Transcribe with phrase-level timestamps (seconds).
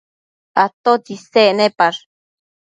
[0.63, 2.01] atotsi isec nepash?